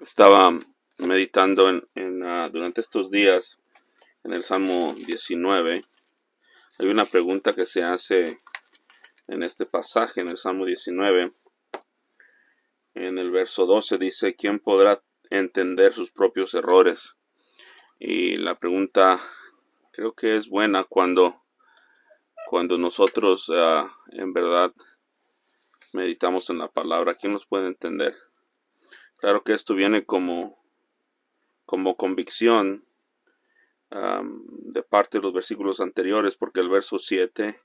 [0.00, 0.58] Estaba
[0.96, 3.58] meditando en, en, uh, durante estos días
[4.24, 5.82] en el Salmo 19.
[6.78, 8.40] Hay una pregunta que se hace
[9.28, 11.34] en este pasaje, en el Salmo 19.
[12.94, 17.16] En el verso 12 dice, ¿quién podrá entender sus propios errores?
[17.98, 19.20] Y la pregunta
[19.92, 21.42] creo que es buena cuando,
[22.48, 24.72] cuando nosotros uh, en verdad
[25.92, 27.16] meditamos en la palabra.
[27.16, 28.29] ¿Quién nos puede entender?
[29.20, 30.58] Claro que esto viene como,
[31.66, 32.86] como convicción
[33.90, 37.56] de parte de los versículos anteriores, porque el verso 7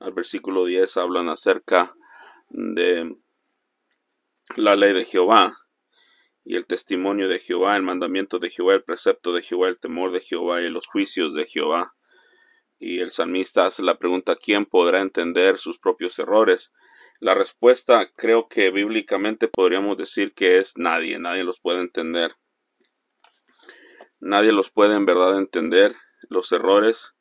[0.00, 1.96] al versículo 10 hablan acerca
[2.50, 3.16] de
[4.56, 5.56] la ley de Jehová
[6.44, 10.12] y el testimonio de Jehová, el mandamiento de Jehová, el precepto de Jehová, el temor
[10.12, 11.94] de Jehová y los juicios de Jehová.
[12.78, 16.72] Y el salmista hace la pregunta, ¿quién podrá entender sus propios errores?
[17.20, 22.36] La respuesta creo que bíblicamente podríamos decir que es nadie, nadie los puede entender.
[24.20, 25.94] Nadie los puede en verdad entender
[26.28, 27.14] los errores.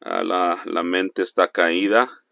[0.00, 2.24] Uh, la, la, mente está caída.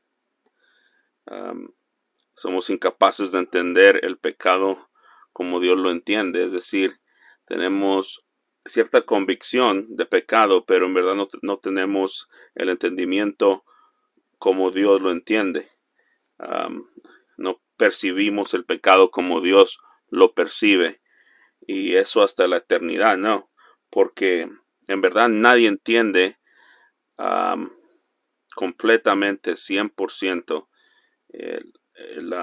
[2.35, 4.91] Somos incapaces de entender el pecado
[5.33, 6.45] como Dios lo entiende.
[6.45, 7.01] Es decir,
[7.45, 8.25] tenemos
[8.65, 13.65] cierta convicción de pecado, pero en verdad no, no tenemos el entendimiento
[14.39, 15.69] como Dios lo entiende.
[17.37, 21.01] No percibimos el pecado como Dios lo percibe.
[21.67, 23.51] Y eso hasta la eternidad, ¿no?
[23.91, 24.51] Porque
[24.87, 26.39] en verdad nadie entiende
[28.55, 30.69] completamente, 100%,
[31.29, 32.35] el, el,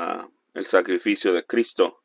[0.54, 2.04] el, sacrificio de Cristo.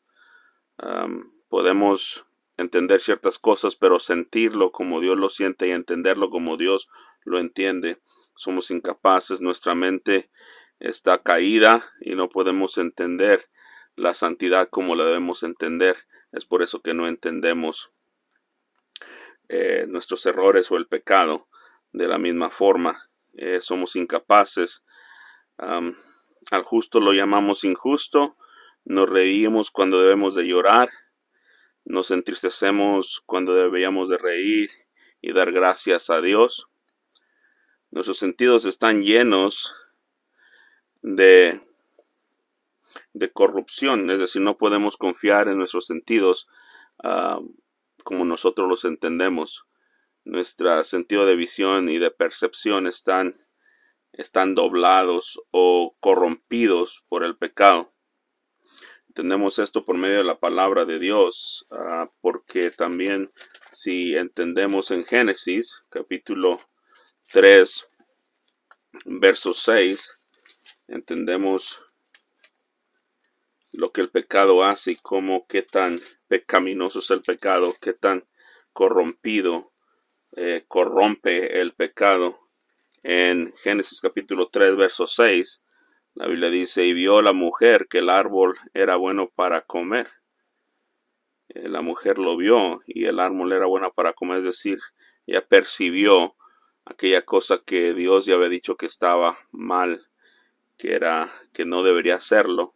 [1.48, 2.26] Podemos
[2.56, 6.88] entender ciertas cosas, pero sentirlo como Dios lo siente y entenderlo como Dios
[7.24, 8.00] lo entiende.
[8.34, 10.30] Somos incapaces, nuestra mente
[10.82, 13.48] está caída y no podemos entender
[13.94, 15.96] la santidad como la debemos entender.
[16.32, 17.92] Es por eso que no entendemos
[19.48, 21.48] eh, nuestros errores o el pecado
[21.92, 23.10] de la misma forma.
[23.34, 24.84] Eh, somos incapaces.
[25.56, 28.36] Al justo lo llamamos injusto.
[28.84, 30.90] Nos reímos cuando debemos de llorar.
[31.84, 34.70] Nos entristecemos cuando deberíamos de reír
[35.20, 36.68] y dar gracias a Dios.
[37.90, 39.76] Nuestros sentidos están llenos
[41.02, 41.60] de,
[43.12, 46.48] de corrupción, es decir, no podemos confiar en nuestros sentidos
[47.04, 47.44] uh,
[48.04, 49.66] como nosotros los entendemos.
[50.24, 53.44] Nuestro sentido de visión y de percepción están,
[54.12, 57.92] están doblados o corrompidos por el pecado.
[59.08, 63.30] Entendemos esto por medio de la palabra de Dios, uh, porque también
[63.70, 66.56] si entendemos en Génesis capítulo
[67.32, 67.88] 3,
[69.04, 70.21] verso 6,
[70.92, 71.90] entendemos
[73.72, 75.98] lo que el pecado hace y cómo qué tan
[76.28, 78.28] pecaminoso es el pecado, qué tan
[78.72, 79.72] corrompido
[80.36, 82.38] eh, corrompe el pecado.
[83.02, 85.64] En Génesis capítulo 3, verso 6,
[86.14, 90.10] la Biblia dice, y vio la mujer que el árbol era bueno para comer.
[91.48, 94.78] Eh, la mujer lo vio y el árbol era bueno para comer, es decir,
[95.26, 96.36] ella percibió
[96.84, 100.11] aquella cosa que Dios ya había dicho que estaba mal
[100.76, 102.74] que era que no debería hacerlo.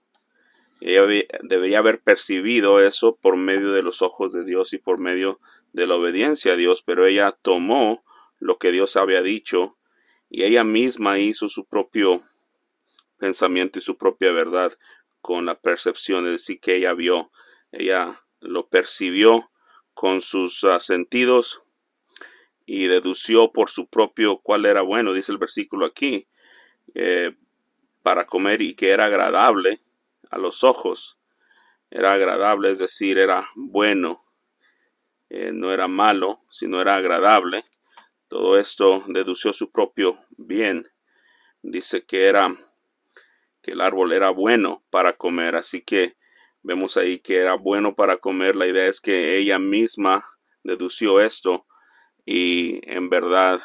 [0.80, 1.02] Ella
[1.42, 5.40] debería haber percibido eso por medio de los ojos de Dios y por medio
[5.72, 8.04] de la obediencia a Dios, pero ella tomó
[8.38, 9.78] lo que Dios había dicho
[10.28, 12.22] y ella misma hizo su propio
[13.18, 14.72] pensamiento y su propia verdad
[15.20, 17.30] con la percepción, es decir, que ella vio,
[17.72, 19.50] ella lo percibió
[19.94, 21.62] con sus uh, sentidos
[22.66, 26.28] y dedució por su propio cuál era bueno, dice el versículo aquí.
[26.94, 27.34] Eh,
[28.06, 29.80] para comer y que era agradable
[30.30, 31.18] a los ojos.
[31.90, 34.24] Era agradable, es decir, era bueno,
[35.28, 37.64] eh, no era malo, sino era agradable.
[38.28, 40.86] Todo esto dedució su propio bien.
[41.62, 42.54] Dice que era
[43.60, 46.16] que el árbol era bueno para comer, así que
[46.62, 48.54] vemos ahí que era bueno para comer.
[48.54, 50.30] La idea es que ella misma
[50.62, 51.66] dedució esto
[52.24, 53.60] y en verdad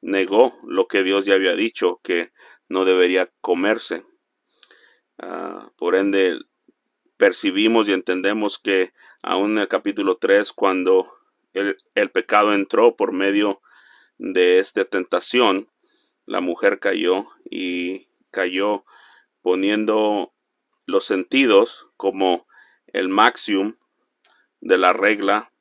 [0.00, 2.32] negó lo que Dios ya había dicho, que
[2.68, 4.04] no debería comerse.
[5.22, 6.38] Uh, por ende,
[7.16, 8.92] percibimos y entendemos que
[9.22, 11.12] aún en el capítulo 3, cuando
[11.52, 13.62] el, el, pecado entró por medio
[14.18, 15.70] de esta tentación,
[16.26, 18.84] la mujer cayó y cayó
[19.40, 20.34] poniendo
[20.84, 22.46] los sentidos como
[22.88, 23.74] el máximo
[24.60, 25.52] de la regla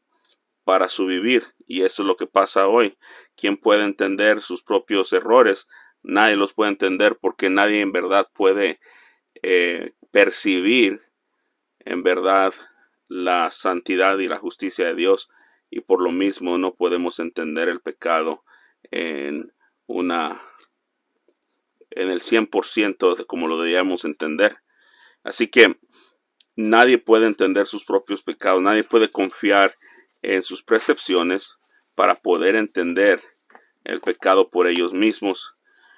[0.63, 1.43] para su vivir.
[1.67, 2.97] Y eso es lo que pasa hoy.
[3.35, 5.67] ¿Quién puede entender sus propios errores?
[6.05, 8.79] Nadie los puede entender porque nadie en verdad puede
[9.41, 11.01] eh, percibir
[11.79, 12.53] en verdad
[13.07, 15.29] la santidad y la justicia de Dios
[15.69, 18.43] y por lo mismo no podemos entender el pecado
[18.91, 19.51] en
[19.87, 20.41] una
[21.91, 24.57] en el 100% de como lo debíamos entender.
[25.23, 25.79] Así que
[26.55, 29.75] nadie puede entender sus propios pecados, nadie puede confiar
[30.21, 31.57] en sus percepciones
[31.95, 33.21] para poder entender
[33.85, 35.54] el pecado por ellos mismos.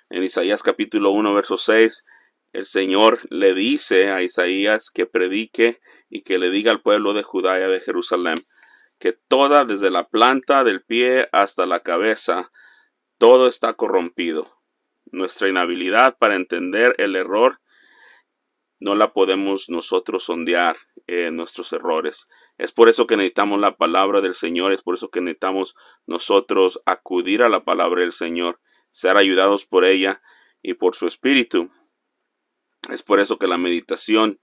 [0.09, 2.05] En Isaías capítulo 1, verso 6,
[2.53, 7.23] el Señor le dice a Isaías que predique y que le diga al pueblo de
[7.23, 8.45] Judá y de Jerusalén
[8.99, 12.53] que toda, desde la planta del pie hasta la cabeza,
[13.17, 14.49] todo está corrompido.
[15.11, 17.59] Nuestra inhabilidad para entender el error
[18.79, 20.77] no la podemos nosotros sondear
[21.31, 22.27] nuestros errores.
[22.57, 25.75] Es por eso que necesitamos la palabra del Señor, es por eso que necesitamos
[26.05, 28.59] nosotros acudir a la palabra del Señor,
[28.97, 30.23] ser ayudados por ella
[30.63, 31.69] y por su Espíritu.
[32.89, 34.39] Es por eso que la meditación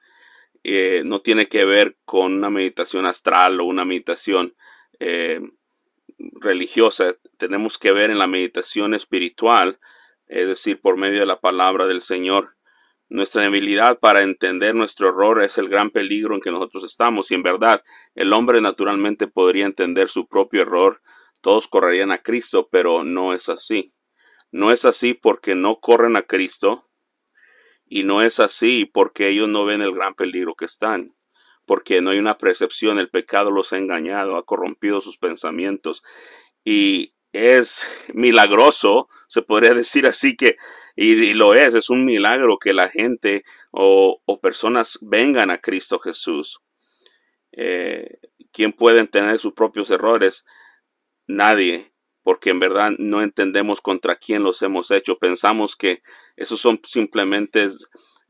[0.63, 4.55] eh, no tiene que ver con una meditación astral o una meditación
[5.01, 5.41] eh,
[6.19, 7.17] religiosa.
[7.37, 9.81] Tenemos que ver en la meditación espiritual,
[10.29, 12.57] es decir, por medio de la palabra del Señor.
[13.09, 17.33] Nuestra debilidad para entender nuestro error es el gran peligro en que nosotros estamos.
[17.33, 17.83] Y en verdad,
[18.15, 21.03] el hombre naturalmente podría entender su propio error.
[21.41, 23.95] Todos correrían a Cristo, pero no es así.
[24.55, 26.89] No es así porque no corren a Cristo,
[27.87, 31.17] y no es así porque ellos no ven el gran peligro que están,
[31.67, 36.05] porque no hay una percepción, el pecado los ha engañado, ha corrompido sus pensamientos.
[36.65, 37.85] Y es
[38.15, 40.57] milagroso, se podría decir así que,
[40.95, 43.43] y, lo es, es un milagro que la gente
[43.73, 46.61] o, personas vengan a Cristo Jesús.
[47.51, 48.21] Eh,
[48.53, 50.45] ¿Quién puede entender sus propios errores?
[51.27, 51.94] Nadie
[52.25, 55.17] porque en verdad no entendemos contra quién los hemos hecho.
[55.17, 56.03] Pensamos que
[56.37, 57.69] esos son simplemente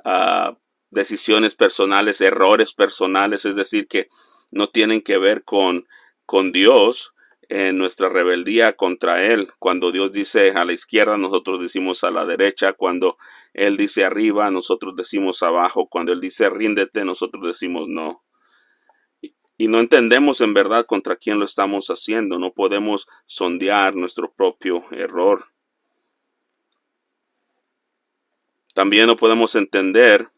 [0.05, 0.59] ah,
[0.91, 4.09] decisiones personales, errores personales, es decir, que
[4.51, 5.87] no tienen que ver con,
[6.27, 7.15] con Dios
[7.49, 9.49] en nuestra rebeldía contra Él.
[9.61, 12.73] Cuando Dios dice a la izquierda, nosotros decimos a la derecha.
[12.73, 13.17] Cuando
[13.53, 15.89] Él dice arriba, nosotros decimos abajo.
[15.89, 18.25] Cuando Él dice ríndete, nosotros decimos no
[19.65, 22.39] y no entendemos en verdad contra quién lo estamos haciendo.
[22.39, 25.47] No podemos sondear nuestro propio error.
[28.75, 30.29] También no podemos entender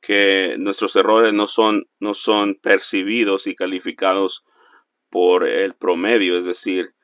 [0.00, 4.42] que nuestros errores no son, no son percibidos y calificados
[5.10, 6.94] por el promedio, es decir,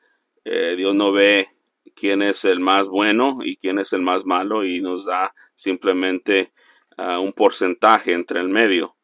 [0.43, 1.49] eh, Dios no ve
[1.93, 6.53] quién es el más bueno y quién es el más malo y nos da simplemente
[6.97, 8.97] ah, un porcentaje entre el medio.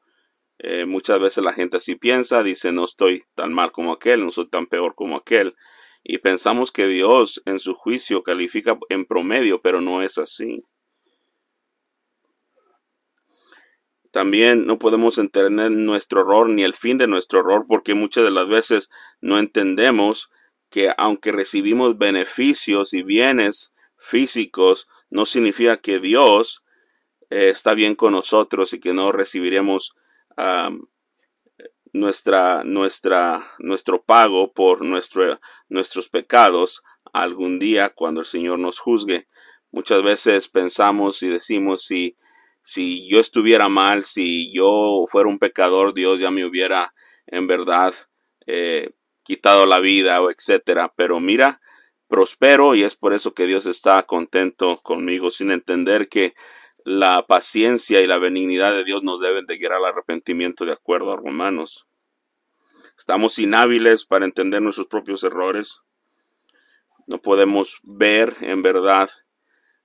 [0.60, 4.32] Eh, muchas veces la gente así piensa, dice no estoy tan mal como aquel, no
[4.32, 5.56] soy tan peor como aquel.
[6.04, 10.64] Y pensamos que Dios en su juicio califica en promedio, pero no es así.
[14.12, 18.32] También no podemos entender nuestro error ni el fin de nuestro error porque muchas de
[18.32, 18.90] las veces
[19.22, 20.32] no entendemos
[20.70, 26.64] que aunque recibimos beneficios y bienes físicos, no significa que Dios
[27.30, 29.96] eh, está bien con nosotros y que no recibiremos
[31.94, 39.28] nuestra, nuestra, nuestro pago por nuestro, nuestros pecados algún día cuando el Señor nos juzgue.
[39.72, 42.18] Muchas veces pensamos y decimos si,
[42.62, 46.94] si yo estuviera mal, si yo fuera un pecador, Dios ya me hubiera
[47.28, 47.94] en verdad
[48.46, 48.92] eh,
[49.30, 50.92] quitado la vida o etcétera.
[50.96, 51.62] Pero mira,
[52.08, 56.34] prospero y es por eso que Dios está contento conmigo, sin entender que
[56.84, 61.12] la paciencia y la benignidad de Dios nos deben de guiar al arrepentimiento de acuerdo
[61.12, 61.88] a Romanos.
[62.98, 65.82] Estamos inhábiles para entender nuestros propios errores.
[67.06, 69.12] No podemos ver en verdad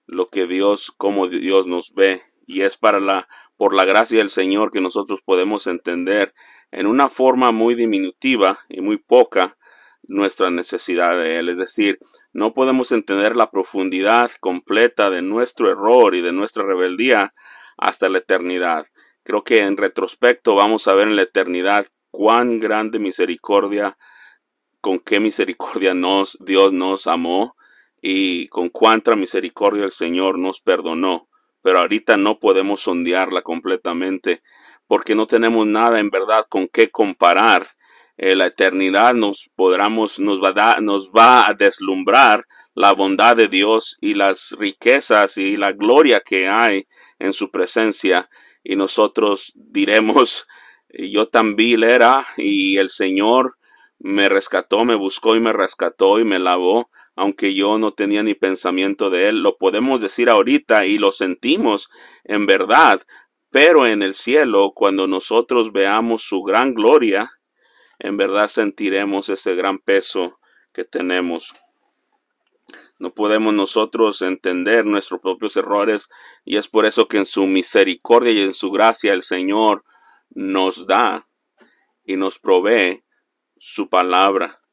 [0.07, 2.23] lo que Dios, como Dios nos ve.
[2.47, 6.34] Y es para la, por la gracia del Señor que nosotros podemos entender
[6.70, 9.56] en una forma muy diminutiva y muy poca
[10.08, 11.49] nuestra necesidad de Él.
[11.49, 11.99] Es decir,
[12.32, 17.34] no podemos entender la profundidad completa de nuestro error y de nuestra rebeldía
[17.76, 18.87] hasta la eternidad.
[19.23, 23.96] Creo que en retrospecto vamos a ver en la eternidad cuán grande misericordia,
[24.80, 27.56] con qué misericordia nos, Dios nos amó
[28.00, 31.28] y con cuánta misericordia el Señor nos perdonó.
[31.64, 34.42] Pero ahorita no podemos sondearla completamente
[34.87, 37.66] porque no tenemos nada en verdad con qué comparar.
[38.18, 42.44] Eh, la eternidad nos podremos, nos va, nos va a deslumbrar
[42.75, 46.87] la bondad de Dios y las riquezas y la gloria que hay
[47.18, 48.28] en su presencia.
[48.62, 50.47] Y nosotros diremos,
[50.90, 53.56] yo tan vil era y el Señor
[53.99, 58.35] me rescató, me buscó y me rescató y me lavó aunque yo no tenía ni
[58.35, 59.40] pensamiento de Él.
[59.40, 61.90] Lo podemos decir ahorita y lo sentimos
[62.25, 63.02] en verdad,
[63.50, 67.30] pero en el cielo, cuando nosotros veamos su gran gloria,
[67.99, 70.40] en verdad sentiremos ese gran peso
[70.73, 71.54] que tenemos.
[72.99, 76.09] No podemos nosotros entender nuestros propios errores
[76.44, 79.85] y es por eso que en su misericordia y en su gracia el Señor
[80.30, 81.28] nos da
[82.04, 83.04] y nos provee
[83.56, 84.63] su palabra.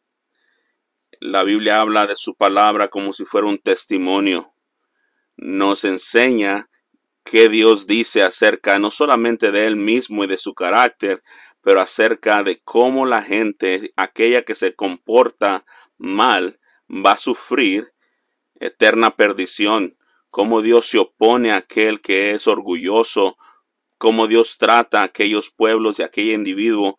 [1.23, 4.55] La Biblia habla de su palabra como si fuera un testimonio.
[5.37, 6.67] Nos enseña
[7.23, 11.21] qué Dios dice acerca no solamente de Él mismo y de su carácter,
[11.61, 15.63] pero acerca de cómo la gente, aquella que se comporta
[15.99, 16.59] mal,
[16.89, 17.93] va a sufrir
[18.55, 19.95] eterna perdición,
[20.31, 23.37] cómo Dios se opone a aquel que es orgulloso,
[23.99, 26.97] cómo Dios trata a aquellos pueblos y a aquel individuo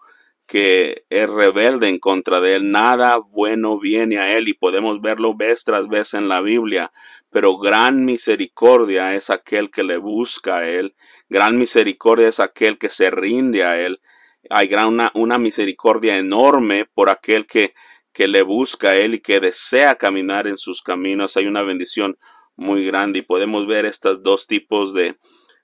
[0.53, 2.71] que es rebelde en contra de él.
[2.71, 6.93] Nada bueno viene a él y podemos verlo vez tras vez en la Biblia.
[7.31, 10.95] Pero gran misericordia es aquel que le busca a él.
[11.31, 14.03] Gran misericordia es aquel que se rinde a él.
[14.51, 17.73] Hay gran, una, una misericordia enorme por aquel que,
[18.13, 21.39] que le busca a él y que desea caminar en sus caminos.
[21.39, 22.19] Hay una bendición
[22.57, 25.17] muy grande y podemos ver estos dos tipos de,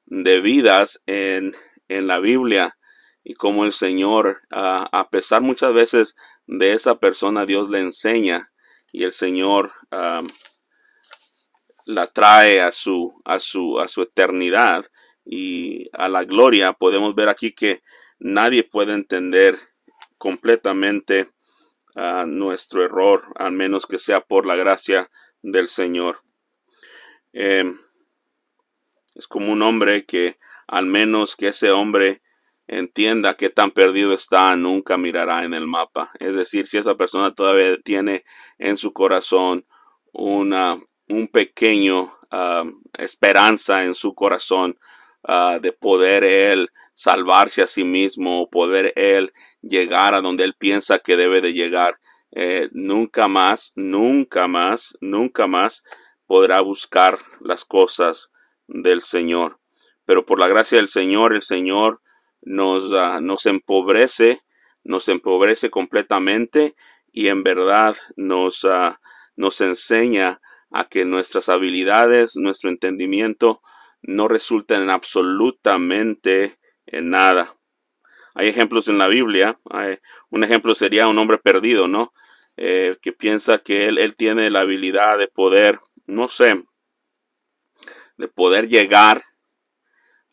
[0.07, 1.55] de vidas en,
[1.89, 2.78] en la Biblia
[3.29, 6.17] y como el Señor, a pesar muchas veces
[6.47, 8.51] de esa persona, Dios le enseña
[8.91, 9.71] y el Señor
[11.85, 14.87] la trae a su, a, su, a su eternidad
[15.27, 16.73] y a la gloria.
[16.73, 17.83] Podemos ver aquí que
[18.19, 19.59] nadie puede entender
[20.17, 21.29] completamente
[22.25, 25.11] nuestro error, al menos que sea por la gracia
[25.43, 26.23] del Señor.
[27.35, 27.79] Em,
[29.15, 32.23] es como un hombre que, al menos que ese hombre
[32.69, 36.13] entienda qué tan perdido está, nunca mirará en el mapa.
[36.21, 38.25] Es decir, si esa persona todavía tiene
[38.59, 39.67] en su corazón
[40.13, 42.65] una un pequeño ah,
[42.99, 44.79] esperanza en su corazón
[45.25, 49.33] ah, de poder él salvarse a sí mismo, poder él
[49.63, 51.99] llegar a donde él piensa que debe de llegar.
[52.33, 55.83] Eh, nunca más, nunca más, nunca más
[56.27, 58.31] podrá buscar las cosas
[58.67, 59.59] del Señor.
[60.05, 62.03] Pero por la gracia del Señor, el Señor
[62.43, 64.43] nos, uh, nos empobrece,
[64.85, 66.75] nos empobrece completamente
[67.13, 68.95] y en verdad nos, uh,
[69.37, 70.41] nos enseña
[70.71, 73.63] a que nuestras habilidades, nuestro entendimiento
[74.03, 77.57] no resulten absolutamente en nada.
[78.35, 79.59] Hay ejemplos en la Biblia.
[80.31, 82.13] un ejemplo sería un hombre perdido, ¿no?
[82.57, 86.65] Eh, que piensa que él, él tiene la habilidad de poder, no sé,
[88.17, 89.23] de poder llegar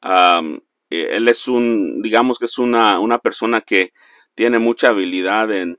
[0.02, 0.42] a,
[0.90, 3.94] eh, él es un, digamos que es una, una persona que
[4.36, 5.78] tiene mucha habilidad en,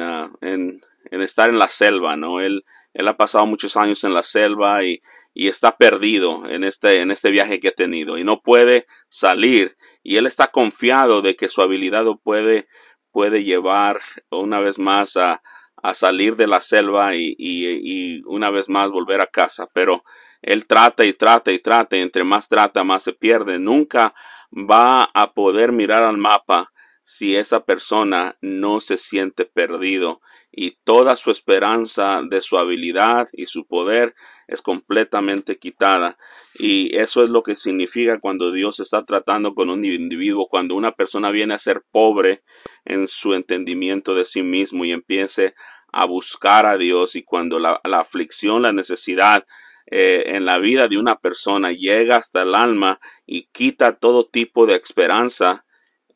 [0.00, 2.40] ah, en, en, estar en la selva, ¿no?
[2.40, 5.02] Él, él ha pasado muchos años en la selva y,
[5.34, 9.76] y, está perdido en este, en este viaje que ha tenido y no puede salir.
[10.02, 12.68] Y él está confiado de que su habilidad lo puede,
[13.10, 15.42] puede llevar una vez más a,
[15.82, 19.68] a salir de la selva y, y, y, una vez más volver a casa.
[19.74, 20.04] Pero
[20.42, 23.58] él trata y trata y trata, y entre más trata, más se pierde.
[23.58, 24.14] Nunca
[24.52, 26.72] va a poder mirar al mapa
[27.04, 30.20] si esa persona no se siente perdido
[30.52, 34.14] y toda su esperanza de su habilidad y su poder
[34.46, 36.18] es completamente quitada.
[36.58, 40.92] Y eso es lo que significa cuando Dios está tratando con un individuo, cuando una
[40.92, 42.42] persona viene a ser pobre
[42.84, 45.54] en su entendimiento de sí mismo y empiece
[45.92, 49.46] a buscar a Dios y cuando la, la aflicción, la necesidad
[49.86, 54.66] eh, en la vida de una persona llega hasta el alma y quita todo tipo
[54.66, 55.64] de esperanza,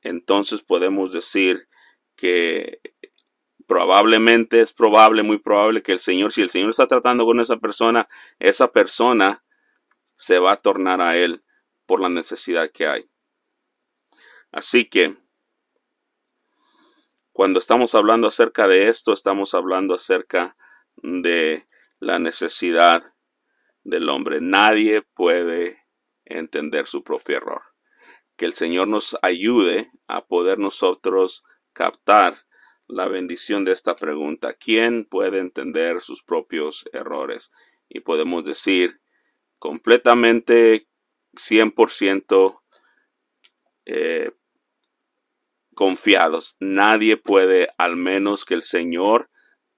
[0.02, 1.68] entonces podemos decir
[2.14, 2.80] que
[3.66, 7.56] probablemente es probable, muy probable que el Señor, si el Señor está tratando con esa
[7.56, 8.08] persona,
[8.38, 9.44] esa persona
[10.14, 11.44] se va a tornar a Él
[11.84, 13.10] por la necesidad que hay.
[14.52, 15.16] Así que,
[17.32, 20.56] cuando estamos hablando acerca de esto, estamos hablando acerca
[20.96, 21.66] de
[21.98, 23.12] la necesidad
[23.86, 24.40] del hombre.
[24.40, 25.86] Nadie puede
[26.24, 27.62] entender su propio error.
[28.36, 32.46] Que el Señor nos ayude a poder nosotros captar
[32.88, 34.54] la bendición de esta pregunta.
[34.54, 37.50] ¿Quién puede entender sus propios errores?
[37.88, 39.00] Y podemos decir
[39.58, 40.88] completamente
[41.34, 42.60] 100%
[43.86, 44.32] eh,
[45.74, 46.56] confiados.
[46.58, 49.30] Nadie puede, al menos que el Señor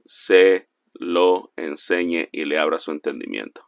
[0.05, 3.68] se lo enseñe y le abra su entendimiento.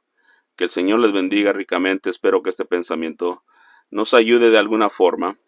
[0.61, 2.11] Que el Señor les bendiga ricamente.
[2.11, 3.43] Espero que este pensamiento
[3.91, 5.39] nos ayude de alguna forma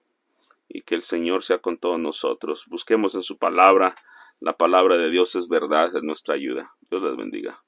[0.70, 2.64] y que el Señor sea con todos nosotros.
[2.68, 3.94] Busquemos en su palabra.
[4.40, 6.72] La palabra de Dios es verdad, es nuestra ayuda.
[6.88, 7.62] Dios les bendiga.